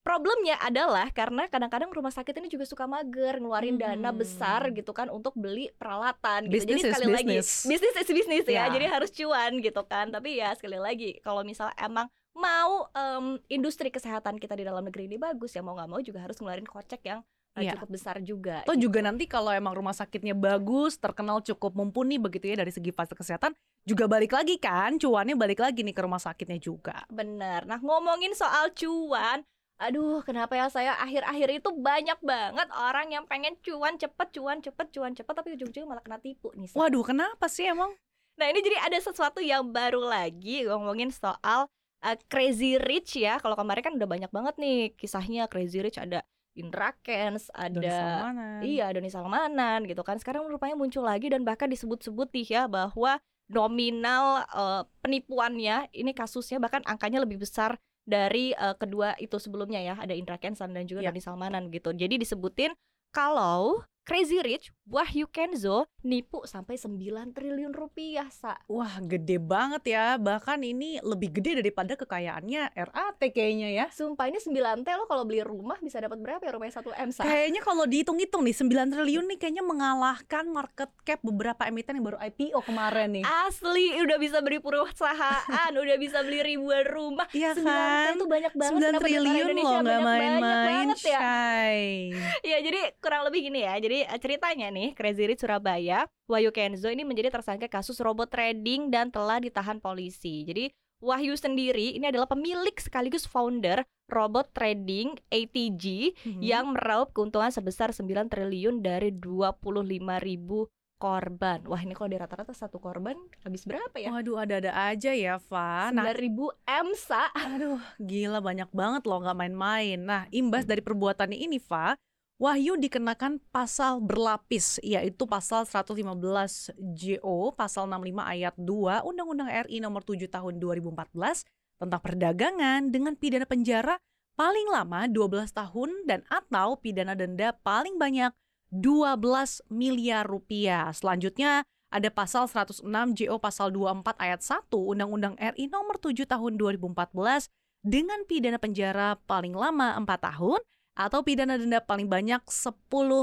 Problemnya 0.00 0.56
adalah 0.56 1.12
karena 1.12 1.44
kadang-kadang 1.44 1.92
rumah 1.92 2.08
sakit 2.08 2.32
ini 2.40 2.48
juga 2.48 2.64
suka 2.64 2.88
mager 2.88 3.36
ngeluarin 3.36 3.76
dana 3.76 4.08
Mhm. 4.08 4.16
besar 4.16 4.72
gitu 4.72 4.96
kan 4.96 5.12
untuk 5.12 5.36
beli 5.36 5.68
peralatan 5.76 6.48
gitu. 6.48 6.56
Business 6.56 6.80
Jadi 6.80 6.88
sekali 6.88 7.06
lagi 7.12 7.36
business. 7.36 7.68
bisnis 7.68 7.94
is 8.00 8.08
bisnis 8.08 8.44
ya. 8.48 8.64
Ya. 8.64 8.64
Jadi 8.72 8.86
harus 8.88 9.12
cuan 9.12 9.60
gitu 9.60 9.82
kan. 9.84 10.08
Tapi 10.08 10.40
ya 10.40 10.56
sekali 10.56 10.80
lagi 10.80 11.20
kalau 11.20 11.44
misalnya 11.44 11.76
emang 11.76 12.08
mau 12.34 12.86
em, 12.92 13.38
industri 13.50 13.90
kesehatan 13.90 14.38
kita 14.38 14.54
di 14.54 14.64
dalam 14.64 14.86
negeri 14.86 15.10
ini 15.10 15.18
bagus 15.18 15.54
ya 15.54 15.60
mau 15.60 15.74
nggak 15.74 15.90
mau 15.90 16.00
juga 16.00 16.24
harus 16.24 16.38
ngeluarin 16.38 16.66
kocek 16.66 17.02
yang 17.04 17.20
Iya. 17.58 17.74
cukup 17.76 17.88
besar 17.90 18.16
juga. 18.22 18.62
Atau 18.62 18.78
gitu. 18.78 18.86
juga 18.88 19.02
nanti 19.02 19.26
kalau 19.26 19.50
emang 19.50 19.74
rumah 19.74 19.90
sakitnya 19.90 20.38
bagus, 20.38 20.94
terkenal 20.96 21.42
cukup 21.42 21.74
mumpuni 21.74 22.14
begitu 22.16 22.46
ya 22.46 22.56
dari 22.62 22.70
segi 22.70 22.94
fasilitas 22.94 23.18
kesehatan, 23.26 23.52
juga 23.82 24.06
balik 24.06 24.30
lagi 24.30 24.54
kan, 24.56 24.94
cuannya 25.02 25.34
balik 25.34 25.58
lagi 25.58 25.82
nih 25.82 25.90
ke 25.90 26.02
rumah 26.06 26.22
sakitnya 26.22 26.62
juga. 26.62 27.02
Bener. 27.10 27.66
Nah 27.66 27.82
ngomongin 27.82 28.38
soal 28.38 28.70
cuan, 28.70 29.42
aduh 29.82 30.22
kenapa 30.22 30.54
ya 30.54 30.70
saya 30.70 30.94
akhir-akhir 31.02 31.58
itu 31.58 31.74
banyak 31.74 32.22
banget 32.22 32.68
orang 32.70 33.10
yang 33.10 33.24
pengen 33.26 33.58
cuan 33.66 33.98
cepet, 33.98 34.28
cuan 34.30 34.58
cepet, 34.62 34.86
cuan 34.94 35.12
cepet, 35.18 35.34
tapi 35.34 35.58
ujung-ujungnya 35.58 35.90
malah 35.90 36.04
kena 36.06 36.22
tipu 36.22 36.54
nih. 36.54 36.70
Sa. 36.70 36.78
Waduh, 36.78 37.02
kenapa 37.02 37.50
sih 37.50 37.66
emang? 37.66 37.90
Nah 38.38 38.46
ini 38.46 38.62
jadi 38.62 38.78
ada 38.88 38.96
sesuatu 38.96 39.42
yang 39.42 39.66
baru 39.68 40.00
lagi 40.06 40.64
ngomongin 40.70 41.10
soal 41.10 41.66
uh, 42.04 42.16
Crazy 42.28 42.80
Rich 42.80 43.20
ya. 43.20 43.38
Kalau 43.40 43.56
kemarin 43.56 43.82
kan 43.84 43.94
udah 43.96 44.08
banyak 44.08 44.30
banget 44.32 44.54
nih 44.56 44.78
kisahnya 44.96 45.46
Crazy 45.46 45.80
Rich 45.80 46.00
ada 46.00 46.24
Indra 46.58 46.92
Kens, 47.06 47.46
Doni 47.70 47.86
ada 47.86 47.94
Salmanan. 47.94 48.60
Iya, 48.66 48.86
Doni 48.90 49.10
Salmanan 49.10 49.80
gitu 49.86 50.02
kan. 50.02 50.18
Sekarang 50.18 50.50
rupanya 50.50 50.74
muncul 50.74 51.06
lagi 51.06 51.30
dan 51.30 51.46
bahkan 51.46 51.70
disebut-sebut 51.70 52.28
nih 52.34 52.46
ya 52.58 52.62
bahwa 52.66 53.22
nominal 53.50 54.46
eh, 54.50 54.82
penipuannya 55.02 55.90
ini 55.94 56.10
kasusnya 56.14 56.58
bahkan 56.58 56.82
angkanya 56.86 57.22
lebih 57.22 57.38
besar 57.42 57.78
dari 58.02 58.50
eh, 58.50 58.74
kedua 58.74 59.14
itu 59.22 59.38
sebelumnya 59.38 59.78
ya. 59.78 59.94
Ada 59.94 60.14
Indra 60.18 60.36
Kensan 60.42 60.74
dan 60.74 60.90
juga 60.90 61.06
Ya. 61.06 61.14
Doni 61.14 61.22
Salmanan 61.22 61.70
gitu. 61.70 61.94
Jadi 61.94 62.18
disebutin 62.18 62.74
kalau 63.14 63.82
Crazy 64.10 64.42
Rich 64.42 64.74
Wahyu 64.90 65.30
Kenzo 65.30 65.86
nipu 66.02 66.42
sampai 66.42 66.74
9 66.74 67.30
triliun 67.30 67.70
rupiah, 67.70 68.26
Sa. 68.26 68.58
Wah, 68.66 68.98
gede 69.06 69.38
banget 69.38 69.94
ya. 69.94 70.18
Bahkan 70.18 70.66
ini 70.66 70.98
lebih 70.98 71.30
gede 71.30 71.62
daripada 71.62 71.94
kekayaannya 71.94 72.74
RAT 72.74 73.22
kayaknya 73.30 73.70
ya. 73.70 73.86
Sumpah 73.94 74.26
ini 74.26 74.42
9 74.42 74.82
T 74.82 74.88
lo 74.98 75.06
kalau 75.06 75.22
beli 75.22 75.46
rumah 75.46 75.78
bisa 75.78 76.02
dapat 76.02 76.18
berapa 76.18 76.42
ya 76.42 76.50
rumahnya 76.50 76.82
1 76.82 77.06
M, 77.06 77.10
Sa? 77.14 77.22
Kayaknya 77.22 77.62
kalau 77.62 77.86
dihitung-hitung 77.86 78.42
nih 78.42 78.56
9 78.58 78.90
triliun 78.98 79.24
nih 79.30 79.38
kayaknya 79.38 79.62
mengalahkan 79.62 80.44
market 80.50 80.90
cap 81.06 81.22
beberapa 81.22 81.70
emiten 81.70 82.02
yang 82.02 82.10
baru 82.10 82.18
IPO 82.18 82.66
kemarin 82.66 83.14
nih. 83.14 83.24
Asli 83.46 83.94
udah 83.94 84.18
bisa 84.18 84.42
beli 84.42 84.58
perusahaan, 84.58 85.70
udah 85.70 85.96
bisa 86.02 86.26
beli 86.26 86.42
ribuan 86.42 86.82
rumah. 86.82 87.30
Iya 87.30 87.54
9 87.54 87.62
T 87.62 87.68
kan? 87.70 88.12
itu 88.18 88.26
banyak 88.26 88.52
banget 88.58 88.74
9 88.74 88.90
kenapa 88.90 89.06
di 89.06 89.14
negara 89.14 89.22
triliun 89.22 89.54
loh 89.54 89.72
nggak 89.86 90.00
main-main, 90.02 90.86
ya. 90.98 90.98
Shay. 90.98 92.10
Ya 92.42 92.58
jadi 92.58 92.98
kurang 92.98 93.22
lebih 93.30 93.46
gini 93.46 93.62
ya. 93.62 93.78
Jadi 93.78 93.99
eh, 94.02 94.18
ceritanya 94.18 94.68
nih 94.68 94.92
Crazy 94.92 95.24
Rich 95.24 95.42
Surabaya, 95.42 96.04
Wahyu 96.26 96.50
Kenzo 96.50 96.88
ini 96.88 97.02
menjadi 97.02 97.30
tersangka 97.30 97.66
kasus 97.66 97.98
robot 97.98 98.28
trading 98.28 98.88
dan 98.88 99.08
telah 99.08 99.38
ditahan 99.38 99.78
polisi. 99.78 100.44
Jadi 100.44 100.68
Wahyu 101.00 101.32
sendiri 101.32 101.96
ini 101.96 102.12
adalah 102.12 102.28
pemilik 102.28 102.76
sekaligus 102.76 103.24
founder 103.24 103.82
robot 104.06 104.52
trading 104.52 105.16
ATG 105.32 106.12
Mhm. 106.12 106.40
yang 106.44 106.76
meraup 106.76 107.16
keuntungan 107.16 107.48
sebesar 107.48 107.96
9 107.96 108.28
triliun 108.28 108.84
dari 108.84 109.08
25 109.08 110.20
ribu 110.20 110.68
korban. 111.00 111.64
Wah 111.64 111.80
ini 111.80 111.96
kalau 111.96 112.12
di 112.12 112.20
rata-rata 112.20 112.52
satu 112.52 112.76
korban 112.76 113.16
habis 113.40 113.64
berapa 113.64 113.96
ya? 113.96 114.12
Waduh, 114.12 114.44
ada-ada 114.44 114.76
aja 114.92 115.16
ya, 115.16 115.40
Fa. 115.40 115.88
Nah, 115.88 116.04
9 116.04 116.20
ribu 116.20 116.52
M 116.68 116.92
sa. 116.92 117.32
Aduh, 117.32 117.80
gila 117.96 118.44
banyak 118.44 118.68
banget 118.68 119.08
loh 119.08 119.24
nggak 119.24 119.38
main-main. 119.40 119.96
Nah, 119.96 120.28
imbas 120.28 120.68
dari 120.68 120.84
perbuatannya 120.84 121.40
ini, 121.40 121.56
Fa, 121.56 121.96
Wahyu 122.40 122.80
dikenakan 122.80 123.36
pasal 123.52 124.00
berlapis, 124.00 124.80
yaitu 124.80 125.28
pasal 125.28 125.68
115 125.68 126.72
JO, 126.96 127.52
pasal 127.52 127.84
65 127.84 128.16
ayat 128.16 128.56
2 128.56 129.04
Undang-Undang 129.04 129.68
RI 129.68 129.84
nomor 129.84 130.00
7 130.00 130.24
tahun 130.24 130.56
2014 130.56 131.44
tentang 131.76 132.00
perdagangan 132.00 132.88
dengan 132.88 133.12
pidana 133.20 133.44
penjara 133.44 134.00
paling 134.40 134.72
lama 134.72 135.04
12 135.04 135.52
tahun 135.52 136.08
dan 136.08 136.24
atau 136.32 136.80
pidana 136.80 137.12
denda 137.12 137.52
paling 137.60 138.00
banyak 138.00 138.32
12 138.72 139.60
miliar 139.68 140.24
rupiah. 140.24 140.88
Selanjutnya 140.96 141.68
ada 141.92 142.08
pasal 142.08 142.48
106 142.48 142.88
JO 143.20 143.36
pasal 143.36 143.68
24 143.68 144.16
ayat 144.16 144.40
1 144.40 144.64
Undang-Undang 144.72 145.36
RI 145.36 145.68
nomor 145.68 146.00
7 146.00 146.24
tahun 146.24 146.56
2014 146.56 147.52
dengan 147.84 148.24
pidana 148.24 148.56
penjara 148.56 149.20
paling 149.28 149.52
lama 149.52 149.92
4 150.00 150.08
tahun 150.08 150.64
atau 151.00 151.24
pidana 151.24 151.56
denda 151.56 151.80
paling 151.80 152.04
banyak 152.04 152.44
10 152.44 152.76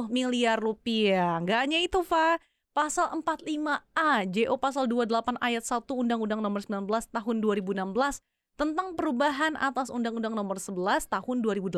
miliar 0.10 0.58
rupiah. 0.58 1.38
Nggak 1.46 1.60
hanya 1.62 1.78
itu, 1.78 2.02
Fa. 2.02 2.42
Pasal 2.74 3.10
45A 3.26 4.30
JO 4.30 4.54
pasal 4.62 4.86
28 4.86 5.38
ayat 5.42 5.66
1 5.66 5.82
Undang-Undang 5.98 6.46
Nomor 6.46 6.62
19 6.62 6.86
Tahun 7.10 7.36
2016 7.42 8.22
tentang 8.54 8.94
perubahan 8.94 9.58
atas 9.58 9.90
Undang-Undang 9.90 10.38
Nomor 10.38 10.62
11 10.62 11.10
Tahun 11.10 11.38
2008 11.42 11.74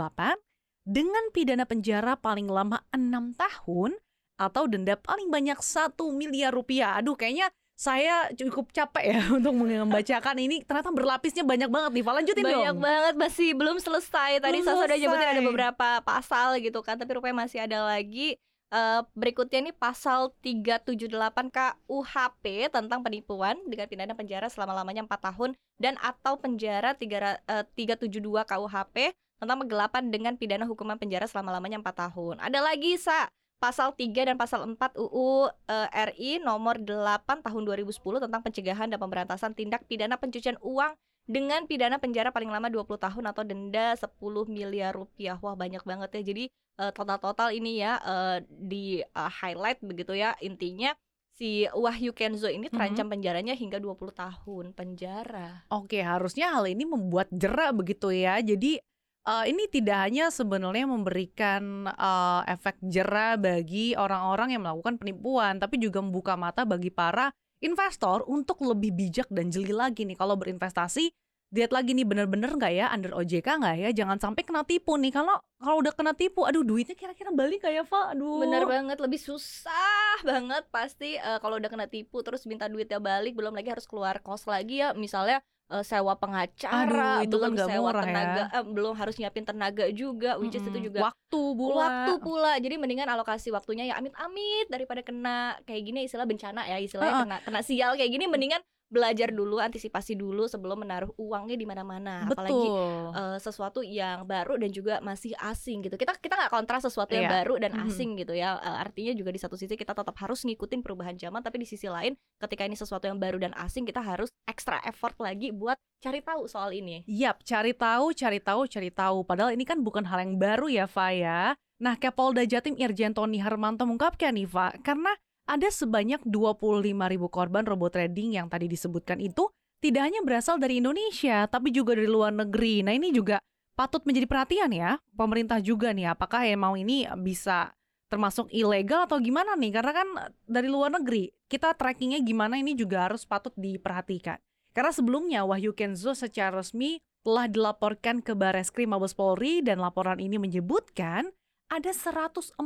dengan 0.83 1.23
pidana 1.31 1.63
penjara 1.63 2.19
paling 2.19 2.51
lama 2.51 2.83
6 2.91 3.31
tahun 3.39 3.95
atau 4.39 4.63
denda 4.67 4.99
paling 4.99 5.31
banyak 5.31 5.59
1 5.59 5.95
miliar 6.15 6.51
rupiah. 6.51 6.99
Aduh, 6.99 7.15
kayaknya 7.15 7.47
saya 7.79 8.27
cukup 8.35 8.75
capek 8.75 9.15
ya 9.15 9.21
untuk 9.39 9.55
membacakan 9.55 10.35
ini. 10.35 10.67
Ternyata 10.67 10.91
berlapisnya 10.91 11.47
banyak 11.47 11.71
banget 11.71 11.91
nih 11.95 12.03
lanjutin 12.03 12.43
banyak 12.43 12.51
dong. 12.51 12.59
Banyak 12.59 12.77
banget 12.83 13.13
masih 13.15 13.49
belum 13.55 13.79
selesai. 13.79 14.43
Tadi 14.43 14.59
Belum 14.59 14.67
Sasa 14.67 14.83
udah 14.83 14.97
nyebutin 14.99 15.29
ada 15.31 15.41
beberapa 15.47 15.87
pasal 16.03 16.59
gitu 16.59 16.83
kan, 16.83 16.99
tapi 16.99 17.15
rupanya 17.15 17.47
masih 17.47 17.63
ada 17.63 17.87
lagi. 17.87 18.35
Eh, 18.69 19.01
berikutnya 19.17 19.71
nih 19.71 19.75
pasal 19.79 20.29
378 20.45 21.49
KUHP 21.49 22.69
tentang 22.69 23.01
penipuan 23.01 23.57
dengan 23.65 23.89
pidana 23.89 24.13
penjara 24.13 24.45
selama-lamanya 24.45 25.09
4 25.09 25.33
tahun 25.33 25.57
dan 25.81 25.97
atau 25.97 26.37
penjara 26.37 26.93
3, 26.93 27.41
eh, 27.49 27.65
372 27.73 28.45
KUHP 28.45 29.15
tentang 29.39 29.57
penggelapan 29.65 30.13
dengan 30.13 30.37
pidana 30.37 30.69
hukuman 30.69 30.99
penjara 31.01 31.25
selama-lamanya 31.25 31.81
4 31.81 31.95
tahun. 32.11 32.35
Ada 32.43 32.59
lagi 32.61 32.99
Sa 32.99 33.25
pasal 33.59 33.91
3 33.93 34.33
dan 34.33 34.35
pasal 34.39 34.63
4 34.63 34.95
UU 34.95 35.51
eh, 35.67 35.87
RI 36.15 36.31
nomor 36.39 36.79
8 36.79 37.43
tahun 37.43 37.61
2010 37.67 37.99
tentang 37.99 38.41
pencegahan 38.41 38.87
dan 38.87 38.97
pemberantasan 38.97 39.51
tindak 39.51 39.83
pidana 39.85 40.15
pencucian 40.15 40.55
uang 40.63 40.95
dengan 41.29 41.69
pidana 41.69 42.01
penjara 42.01 42.33
paling 42.33 42.49
lama 42.49 42.73
20 42.73 42.89
tahun 42.97 43.25
atau 43.29 43.45
denda 43.45 43.93
10 43.93 44.09
miliar 44.49 44.97
rupiah. 44.97 45.37
Wah, 45.37 45.53
banyak 45.53 45.85
banget 45.85 46.09
ya. 46.17 46.21
Jadi 46.33 46.43
eh, 46.81 46.91
total-total 46.95 47.53
ini 47.53 47.85
ya 47.85 48.01
eh, 48.01 48.37
di 48.49 49.05
eh, 49.05 49.31
highlight 49.45 49.77
begitu 49.85 50.17
ya. 50.17 50.33
Intinya 50.41 50.97
si 51.37 51.69
Wahyu 51.69 52.17
Kenzo 52.17 52.49
ini 52.49 52.67
terancam 52.67 53.07
penjaranya 53.13 53.53
hingga 53.53 53.77
20 53.77 54.09
tahun 54.09 54.65
penjara. 54.73 55.69
Oke, 55.69 56.01
harusnya 56.01 56.49
hal 56.49 56.65
ini 56.65 56.89
membuat 56.89 57.29
jerak 57.29 57.77
begitu 57.77 58.09
ya. 58.09 58.41
Jadi 58.41 58.81
eh, 59.25 59.45
ini 59.51 59.67
tidak 59.67 59.97
hanya 60.07 60.31
sebenarnya 60.31 60.85
memberikan 60.87 61.89
eh, 61.89 62.41
efek 62.53 62.79
jera 62.85 63.35
bagi 63.35 63.97
orang-orang 63.97 64.55
yang 64.55 64.63
melakukan 64.63 64.95
penipuan, 65.01 65.57
tapi 65.59 65.81
juga 65.81 65.99
membuka 65.99 66.39
mata 66.39 66.63
bagi 66.63 66.93
para 66.93 67.33
investor 67.59 68.23
untuk 68.27 68.63
lebih 68.63 68.95
bijak 68.95 69.27
dan 69.31 69.51
jeli 69.51 69.75
lagi 69.75 70.07
nih 70.07 70.15
kalau 70.15 70.39
berinvestasi. 70.39 71.11
Lihat 71.49 71.73
lagi 71.73 71.97
nih 71.97 72.05
bener-bener 72.05 72.53
nggak 72.53 72.73
ya 72.77 72.93
under 72.93 73.09
OJK 73.17 73.47
nggak 73.57 73.75
ya? 73.81 73.89
Jangan 73.89 74.21
sampai 74.21 74.45
kena 74.45 74.61
tipu 74.69 75.01
nih. 75.01 75.09
Kalau 75.09 75.41
kalau 75.57 75.81
udah 75.81 75.97
kena 75.97 76.13
tipu, 76.13 76.45
aduh 76.45 76.61
duitnya 76.61 76.93
kira-kira 76.93 77.33
balik 77.33 77.65
nggak 77.65 77.73
ya, 77.73 77.83
Fa? 77.89 78.13
Aduh. 78.13 78.45
Bener 78.45 78.69
banget, 78.69 79.01
lebih 79.01 79.17
susah 79.17 80.21
banget 80.21 80.69
pasti 80.69 81.17
eh, 81.17 81.39
kalau 81.41 81.57
udah 81.57 81.69
kena 81.73 81.89
tipu 81.89 82.21
terus 82.21 82.45
minta 82.45 82.69
duitnya 82.69 83.01
balik, 83.01 83.33
belum 83.33 83.57
lagi 83.57 83.73
harus 83.73 83.89
keluar 83.89 84.21
kos 84.21 84.45
lagi 84.45 84.85
ya, 84.85 84.93
misalnya 84.93 85.41
eh, 85.69 85.83
sewa 85.83 86.13
pengacara, 86.17 87.21
Aduh, 87.21 87.25
itu 87.29 87.35
kan 87.37 87.49
belum 87.49 87.55
nggak 87.55 87.69
sewa 87.69 87.89
murah 87.89 88.01
ya. 88.01 88.05
tenaga, 88.09 88.43
eh, 88.49 88.63
belum 88.65 88.93
harus 88.93 89.15
nyiapin 89.17 89.45
tenaga 89.45 89.85
juga, 89.93 90.35
which 90.37 90.53
is 90.53 90.61
itu 90.61 90.69
Mm-mm. 90.71 90.87
juga 90.89 90.99
waktu 91.05 91.41
pula. 91.53 91.77
waktu 91.77 92.11
pula. 92.19 92.53
Jadi 92.57 92.75
mendingan 92.75 93.07
alokasi 93.07 93.49
waktunya 93.49 93.85
ya 93.85 93.95
amit-amit 93.95 94.65
daripada 94.67 95.01
kena 95.01 95.57
kayak 95.63 95.81
gini 95.85 95.99
istilah 96.03 96.25
bencana 96.25 96.65
ya, 96.65 96.77
istilahnya 96.77 97.13
Heeh. 97.13 97.23
kena 97.25 97.37
kena 97.45 97.61
sial 97.61 97.93
kayak 97.93 98.09
gini 98.09 98.25
mendingan 98.25 98.61
belajar 98.89 99.29
dulu, 99.29 99.61
antisipasi 99.61 100.17
dulu 100.17 100.49
sebelum 100.49 100.81
menaruh 100.81 101.13
uangnya 101.15 101.53
di 101.53 101.63
mana-mana. 101.63 102.25
Apalagi 102.25 102.67
eh, 103.13 103.37
sesuatu 103.37 103.79
yang 103.79 104.25
baru 104.25 104.57
dan 104.57 104.73
juga 104.73 104.97
masih 104.99 105.37
asing 105.39 105.85
gitu. 105.85 105.95
Kita 105.95 106.17
kita 106.17 106.35
nggak 106.35 106.51
kontra 106.51 106.81
sesuatu 106.81 107.13
yang 107.13 107.29
Iya. 107.29 107.35
baru 107.41 107.53
dan 107.61 107.71
asing 107.85 108.17
gitu 108.17 108.33
ya. 108.33 108.57
Eh, 108.59 108.77
artinya 108.81 109.13
juga 109.13 109.29
di 109.29 109.39
satu 109.39 109.53
sisi 109.55 109.77
kita 109.77 109.93
tetap 109.93 110.17
harus 110.17 110.41
ngikutin 110.41 110.81
perubahan 110.81 111.15
zaman, 111.15 111.39
tapi 111.39 111.61
di 111.61 111.67
sisi 111.69 111.85
lain 111.85 112.17
ketika 112.41 112.65
ini 112.65 112.73
sesuatu 112.73 113.05
yang 113.05 113.21
baru 113.21 113.37
dan 113.37 113.53
asing 113.55 113.85
kita 113.85 114.01
harus 114.01 114.33
extra 114.49 114.81
effort 114.83 115.13
lagi 115.21 115.53
buat 115.53 115.77
cari 116.01 116.25
tahu 116.25 116.49
soal 116.49 116.73
ini. 116.73 117.05
Yap, 117.05 117.45
cari 117.45 117.77
tahu, 117.77 118.11
cari 118.17 118.41
tahu, 118.41 118.65
cari 118.65 118.89
tahu. 118.89 119.21
Padahal 119.21 119.53
ini 119.53 119.69
kan 119.69 119.79
bukan 119.85 120.01
hal 120.09 120.25
yang 120.25 120.41
baru 120.41 120.65
ya, 120.65 120.89
Fa 120.89 121.13
ya. 121.13 121.53
Nah, 121.79 121.95
Kapolda 121.95 122.43
Jatim 122.43 122.75
Irjen 122.75 123.15
Tony 123.15 123.39
Harmanto 123.39 123.87
mengungkapkan 123.87 124.35
nih, 124.35 124.47
Fa, 124.49 124.75
karena 124.83 125.15
ada 125.49 125.65
sebanyak 125.73 126.21
25 126.21 126.93
ribu 126.93 127.27
korban 127.33 127.65
robot 127.65 127.97
trading 127.97 128.37
yang 128.37 128.45
tadi 128.45 128.69
disebutkan 128.69 129.17
itu 129.17 129.49
tidak 129.81 130.05
hanya 130.05 130.21
berasal 130.21 130.61
dari 130.61 130.77
Indonesia, 130.77 131.49
tapi 131.49 131.73
juga 131.73 131.97
dari 131.97 132.05
luar 132.05 132.35
negeri. 132.35 132.85
Nah, 132.85 132.93
ini 132.93 133.09
juga 133.09 133.41
patut 133.73 134.05
menjadi 134.05 134.27
perhatian 134.29 134.69
ya, 134.75 135.01
pemerintah 135.15 135.57
juga 135.63 135.89
nih, 135.95 136.13
apakah 136.13 136.45
emang 136.45 136.77
ini 136.77 137.07
bisa 137.23 137.73
termasuk 138.11 138.51
ilegal 138.51 139.07
atau 139.07 139.17
gimana 139.17 139.55
nih? 139.55 139.71
Karena 139.73 139.91
kan 139.95 140.07
dari 140.45 140.67
luar 140.67 140.93
negeri, 140.93 141.31
kita 141.47 141.73
trackingnya 141.73 142.19
gimana 142.21 142.59
ini 142.59 142.75
juga 142.75 143.07
harus 143.07 143.23
patut 143.23 143.55
diperhatikan. 143.55 144.37
Karena 144.75 144.91
sebelumnya 144.93 145.47
Wahyu 145.47 145.73
Kenzo 145.73 146.13
secara 146.13 146.61
resmi 146.61 147.01
telah 147.23 147.47
dilaporkan 147.49 148.21
ke 148.21 148.35
Bareskrim 148.35 148.91
Mabes 148.91 149.15
Polri 149.15 149.63
dan 149.63 149.79
laporan 149.79 150.19
ini 150.21 150.37
menyebutkan 150.37 151.31
ada 151.69 151.91
141 151.93 152.57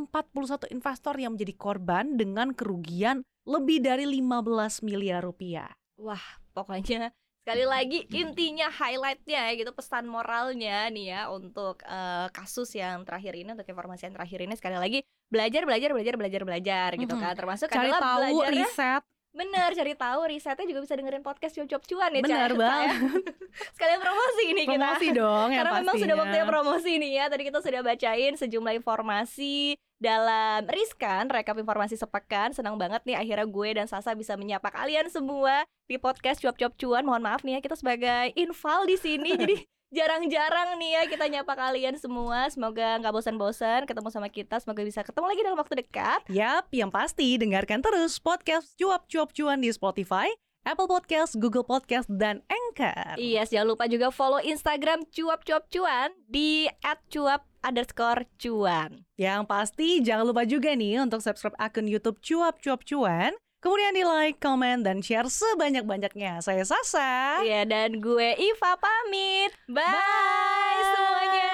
investor 0.72 1.16
yang 1.20 1.36
menjadi 1.36 1.54
korban 1.54 2.16
dengan 2.16 2.56
kerugian 2.56 3.22
lebih 3.44 3.84
dari 3.84 4.08
15 4.08 4.80
miliar 4.82 5.20
rupiah. 5.22 5.68
Wah, 6.00 6.24
pokoknya 6.56 7.12
sekali 7.44 7.68
lagi 7.68 8.08
intinya 8.08 8.72
highlightnya 8.72 9.52
ya 9.52 9.60
gitu 9.60 9.76
pesan 9.76 10.08
moralnya 10.08 10.88
nih 10.88 11.12
ya 11.12 11.22
untuk 11.28 11.84
eh, 11.84 12.32
kasus 12.32 12.72
yang 12.72 13.04
terakhir 13.04 13.36
ini 13.36 13.52
untuk 13.52 13.68
informasi 13.68 14.08
yang 14.08 14.16
terakhir 14.16 14.40
ini 14.48 14.56
sekali 14.56 14.80
lagi 14.80 15.04
belajar 15.28 15.68
belajar 15.68 15.92
belajar 15.92 16.16
belajar 16.16 16.42
belajar 16.48 16.90
gitu 16.96 17.12
Mhm. 17.12 17.20
kan 17.20 17.36
termasuk 17.36 17.68
Cari 17.68 17.92
adalah 17.92 18.00
tahu, 18.00 18.48
riset, 18.48 19.04
Bener, 19.34 19.70
cari 19.72 19.94
tahu 19.94 20.20
risetnya 20.28 20.62
juga 20.64 20.80
bisa 20.80 20.94
dengerin 20.94 21.22
podcast 21.22 21.54
cuap 21.66 21.84
cuan 21.84 22.12
ya 22.12 22.22
Bener 22.22 22.50
Ca- 22.50 22.54
banget. 22.56 22.88
saya. 22.94 22.94
Sekalian 23.76 24.00
promosi 24.00 24.42
ini 24.46 24.62
promosi 24.64 24.78
kita 25.08 25.18
dong 25.18 25.48
yang 25.48 25.60
Karena 25.60 25.72
memang 25.76 25.86
sudah 25.92 25.98
pastinya. 25.98 26.22
waktunya 26.22 26.46
promosi 26.48 26.92
nih 26.96 27.12
ya 27.14 27.26
Tadi 27.28 27.44
kita 27.44 27.60
sudah 27.60 27.82
bacain 27.82 28.34
sejumlah 28.36 28.74
informasi 28.76 29.56
dalam 30.04 30.68
Riskan 30.68 31.32
Rekap 31.32 31.56
informasi 31.56 31.96
sepekan 31.96 32.52
Senang 32.52 32.76
banget 32.76 33.00
nih 33.08 33.16
akhirnya 33.16 33.48
gue 33.48 33.70
dan 33.80 33.88
Sasa 33.88 34.12
bisa 34.12 34.36
menyapa 34.36 34.68
kalian 34.68 35.08
semua 35.08 35.64
Di 35.88 35.96
podcast 35.96 36.44
cuap-cuap 36.44 36.76
cuan. 36.76 37.08
Mohon 37.08 37.24
maaf 37.32 37.42
nih 37.48 37.58
ya 37.58 37.60
kita 37.64 37.80
sebagai 37.80 38.36
inval 38.36 38.84
di 38.84 39.00
sini 39.00 39.32
Jadi 39.42 39.58
jarang-jarang 39.94 40.82
nih 40.82 40.92
ya 40.98 41.04
kita 41.06 41.26
nyapa 41.30 41.54
kalian 41.54 41.96
semua. 42.02 42.50
Semoga 42.50 42.98
nggak 43.00 43.14
bosan-bosan 43.14 43.86
ketemu 43.86 44.10
sama 44.10 44.28
kita 44.28 44.58
Semoga 44.60 44.82
bisa 44.82 45.06
ketemu 45.06 45.26
lagi 45.30 45.42
dalam 45.46 45.60
waktu 45.62 45.76
dekat. 45.86 46.22
Yap, 46.34 46.68
yang 46.74 46.90
pasti 46.90 47.38
dengarkan 47.38 47.80
terus 47.80 48.18
podcast 48.18 48.74
cuap-cuap 48.76 49.30
cuan 49.32 49.62
di 49.62 49.70
Spotify, 49.70 50.34
Apple 50.64 50.88
Podcast, 50.88 51.36
Google 51.36 51.68
Podcast, 51.68 52.08
dan 52.08 52.40
Anchor. 52.48 53.20
Iya, 53.20 53.44
jangan 53.44 53.76
lupa 53.76 53.86
juga 53.92 54.08
follow 54.16 54.40
Instagram 54.40 55.04
cuap-cuap 55.12 55.68
cuan 55.68 56.16
di 56.28 56.72
@cuap 57.12 57.44
underscore 57.64 58.24
cuan. 58.40 59.04
Yang 59.20 59.42
pasti 59.48 60.00
jangan 60.00 60.32
lupa 60.32 60.48
juga 60.48 60.72
nih 60.72 61.04
untuk 61.04 61.20
subscribe 61.20 61.56
akun 61.60 61.88
YouTube 61.92 62.24
cuap-cuap 62.24 62.84
cuan. 62.88 63.36
Kemudian 63.64 63.96
di 63.96 64.04
like, 64.04 64.44
comment, 64.44 64.84
dan 64.84 65.00
share 65.00 65.32
sebanyak-banyaknya. 65.32 66.44
Saya 66.44 66.68
Sasa. 66.68 67.40
Iya, 67.48 67.64
dan 67.64 68.04
gue 68.04 68.36
Iva 68.36 68.76
pamit. 68.76 69.56
Bye, 69.72 69.88
Bye. 69.88 70.84
semuanya. 70.92 71.52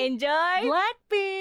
Enjoy. 0.00 0.58
Blackpink. 0.64 1.35